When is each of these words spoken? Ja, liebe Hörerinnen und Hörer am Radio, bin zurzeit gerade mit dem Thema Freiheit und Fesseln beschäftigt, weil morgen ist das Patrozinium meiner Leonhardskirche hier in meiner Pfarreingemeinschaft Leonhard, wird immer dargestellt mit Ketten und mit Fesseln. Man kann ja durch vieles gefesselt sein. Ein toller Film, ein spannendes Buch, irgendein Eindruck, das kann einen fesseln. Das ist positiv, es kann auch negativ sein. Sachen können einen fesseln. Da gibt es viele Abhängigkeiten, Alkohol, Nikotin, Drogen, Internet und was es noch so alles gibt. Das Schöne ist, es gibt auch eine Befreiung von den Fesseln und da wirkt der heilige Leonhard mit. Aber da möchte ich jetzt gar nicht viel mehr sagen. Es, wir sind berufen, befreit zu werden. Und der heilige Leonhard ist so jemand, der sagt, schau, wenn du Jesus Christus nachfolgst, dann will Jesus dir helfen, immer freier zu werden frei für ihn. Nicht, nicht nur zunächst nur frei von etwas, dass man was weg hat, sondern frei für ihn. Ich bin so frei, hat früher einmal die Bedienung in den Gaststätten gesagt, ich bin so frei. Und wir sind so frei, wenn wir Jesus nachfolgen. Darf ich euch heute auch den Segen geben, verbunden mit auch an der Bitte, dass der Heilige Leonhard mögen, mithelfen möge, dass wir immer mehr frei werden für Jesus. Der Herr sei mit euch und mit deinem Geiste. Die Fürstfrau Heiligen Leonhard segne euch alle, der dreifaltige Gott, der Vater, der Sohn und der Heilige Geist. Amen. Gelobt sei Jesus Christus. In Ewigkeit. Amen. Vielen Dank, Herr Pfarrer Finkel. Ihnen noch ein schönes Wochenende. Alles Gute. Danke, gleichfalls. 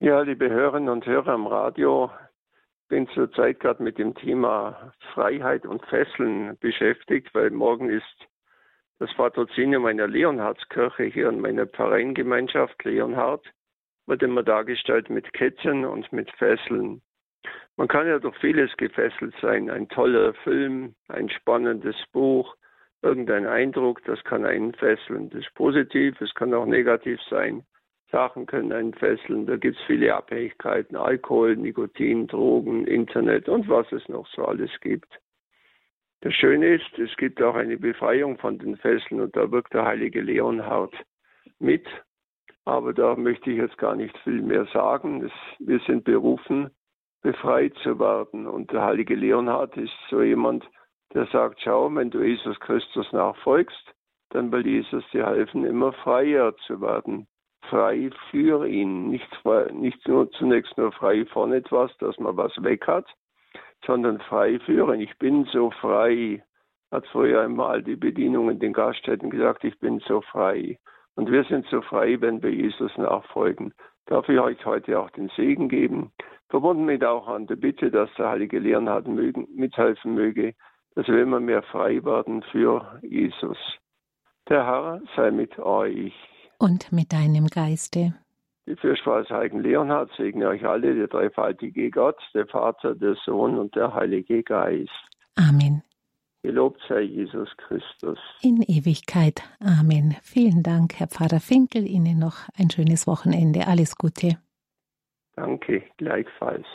Ja, 0.00 0.20
liebe 0.20 0.48
Hörerinnen 0.48 0.90
und 0.90 1.04
Hörer 1.06 1.32
am 1.32 1.48
Radio, 1.48 2.08
bin 2.88 3.08
zurzeit 3.08 3.58
gerade 3.58 3.82
mit 3.82 3.98
dem 3.98 4.14
Thema 4.14 4.92
Freiheit 5.12 5.66
und 5.66 5.84
Fesseln 5.86 6.56
beschäftigt, 6.60 7.34
weil 7.34 7.50
morgen 7.50 7.90
ist 7.90 8.28
das 9.00 9.12
Patrozinium 9.14 9.82
meiner 9.82 10.06
Leonhardskirche 10.06 11.02
hier 11.02 11.28
in 11.28 11.40
meiner 11.40 11.66
Pfarreingemeinschaft 11.66 12.84
Leonhard, 12.84 13.44
wird 14.06 14.22
immer 14.22 14.44
dargestellt 14.44 15.10
mit 15.10 15.32
Ketten 15.32 15.84
und 15.84 16.12
mit 16.12 16.30
Fesseln. 16.36 17.02
Man 17.76 17.88
kann 17.88 18.06
ja 18.06 18.20
durch 18.20 18.36
vieles 18.36 18.76
gefesselt 18.76 19.34
sein. 19.42 19.68
Ein 19.68 19.88
toller 19.88 20.32
Film, 20.44 20.94
ein 21.08 21.28
spannendes 21.28 21.96
Buch, 22.12 22.54
irgendein 23.02 23.46
Eindruck, 23.46 24.04
das 24.04 24.22
kann 24.22 24.44
einen 24.44 24.74
fesseln. 24.74 25.28
Das 25.30 25.40
ist 25.40 25.52
positiv, 25.54 26.20
es 26.20 26.32
kann 26.34 26.54
auch 26.54 26.66
negativ 26.66 27.20
sein. 27.28 27.64
Sachen 28.10 28.46
können 28.46 28.72
einen 28.72 28.94
fesseln. 28.94 29.46
Da 29.46 29.56
gibt 29.56 29.76
es 29.76 29.82
viele 29.86 30.14
Abhängigkeiten, 30.14 30.96
Alkohol, 30.96 31.56
Nikotin, 31.56 32.26
Drogen, 32.26 32.86
Internet 32.86 33.48
und 33.48 33.68
was 33.68 33.90
es 33.92 34.08
noch 34.08 34.26
so 34.28 34.44
alles 34.44 34.70
gibt. 34.80 35.08
Das 36.22 36.34
Schöne 36.34 36.74
ist, 36.74 36.98
es 36.98 37.14
gibt 37.16 37.40
auch 37.42 37.54
eine 37.54 37.76
Befreiung 37.76 38.38
von 38.38 38.58
den 38.58 38.76
Fesseln 38.76 39.20
und 39.20 39.36
da 39.36 39.50
wirkt 39.50 39.74
der 39.74 39.84
heilige 39.84 40.20
Leonhard 40.20 40.94
mit. 41.58 41.86
Aber 42.64 42.92
da 42.92 43.14
möchte 43.14 43.50
ich 43.50 43.58
jetzt 43.58 43.78
gar 43.78 43.94
nicht 43.94 44.16
viel 44.18 44.42
mehr 44.42 44.66
sagen. 44.72 45.24
Es, 45.24 45.32
wir 45.60 45.78
sind 45.86 46.04
berufen, 46.04 46.70
befreit 47.22 47.74
zu 47.82 47.98
werden. 47.98 48.46
Und 48.46 48.72
der 48.72 48.82
heilige 48.82 49.14
Leonhard 49.14 49.76
ist 49.76 49.94
so 50.10 50.22
jemand, 50.22 50.68
der 51.14 51.26
sagt, 51.26 51.60
schau, 51.62 51.94
wenn 51.94 52.10
du 52.10 52.22
Jesus 52.22 52.58
Christus 52.60 53.10
nachfolgst, 53.12 53.94
dann 54.30 54.50
will 54.50 54.66
Jesus 54.66 55.04
dir 55.12 55.26
helfen, 55.26 55.64
immer 55.64 55.92
freier 55.92 56.54
zu 56.66 56.80
werden 56.80 57.26
frei 57.68 58.10
für 58.30 58.66
ihn. 58.66 59.08
Nicht, 59.08 59.28
nicht 59.72 60.06
nur 60.08 60.30
zunächst 60.32 60.76
nur 60.76 60.92
frei 60.92 61.24
von 61.26 61.52
etwas, 61.52 61.96
dass 61.98 62.18
man 62.18 62.36
was 62.36 62.52
weg 62.62 62.86
hat, 62.86 63.06
sondern 63.86 64.20
frei 64.20 64.58
für 64.60 64.94
ihn. 64.94 65.00
Ich 65.00 65.16
bin 65.18 65.44
so 65.44 65.70
frei, 65.70 66.42
hat 66.90 67.06
früher 67.08 67.42
einmal 67.42 67.82
die 67.82 67.96
Bedienung 67.96 68.50
in 68.50 68.58
den 68.58 68.72
Gaststätten 68.72 69.30
gesagt, 69.30 69.64
ich 69.64 69.78
bin 69.78 70.00
so 70.00 70.20
frei. 70.20 70.78
Und 71.14 71.30
wir 71.30 71.44
sind 71.44 71.66
so 71.66 71.82
frei, 71.82 72.20
wenn 72.20 72.42
wir 72.42 72.52
Jesus 72.52 72.96
nachfolgen. 72.96 73.74
Darf 74.06 74.28
ich 74.28 74.38
euch 74.38 74.64
heute 74.64 74.98
auch 74.98 75.10
den 75.10 75.28
Segen 75.36 75.68
geben, 75.68 76.12
verbunden 76.48 76.86
mit 76.86 77.04
auch 77.04 77.28
an 77.28 77.46
der 77.46 77.56
Bitte, 77.56 77.90
dass 77.90 78.08
der 78.14 78.30
Heilige 78.30 78.58
Leonhard 78.58 79.06
mögen, 79.06 79.46
mithelfen 79.54 80.14
möge, 80.14 80.54
dass 80.94 81.06
wir 81.08 81.20
immer 81.20 81.40
mehr 81.40 81.62
frei 81.62 82.02
werden 82.04 82.42
für 82.50 83.00
Jesus. 83.02 83.58
Der 84.48 84.64
Herr 84.64 85.02
sei 85.14 85.30
mit 85.30 85.58
euch 85.58 86.14
und 86.58 86.92
mit 86.92 87.12
deinem 87.12 87.46
Geiste. 87.46 88.14
Die 88.66 88.76
Fürstfrau 88.76 89.22
Heiligen 89.30 89.62
Leonhard 89.62 90.10
segne 90.16 90.48
euch 90.48 90.64
alle, 90.66 90.94
der 90.94 91.08
dreifaltige 91.08 91.90
Gott, 91.90 92.18
der 92.34 92.46
Vater, 92.46 92.94
der 92.94 93.16
Sohn 93.24 93.58
und 93.58 93.74
der 93.74 93.94
Heilige 93.94 94.42
Geist. 94.42 94.90
Amen. 95.36 95.82
Gelobt 96.42 96.80
sei 96.88 97.00
Jesus 97.00 97.48
Christus. 97.56 98.18
In 98.42 98.62
Ewigkeit. 98.62 99.42
Amen. 99.60 100.16
Vielen 100.22 100.62
Dank, 100.62 100.98
Herr 100.98 101.08
Pfarrer 101.08 101.40
Finkel. 101.40 101.86
Ihnen 101.86 102.18
noch 102.18 102.48
ein 102.56 102.70
schönes 102.70 103.06
Wochenende. 103.06 103.66
Alles 103.66 103.96
Gute. 103.96 104.38
Danke, 105.34 105.82
gleichfalls. 105.96 106.66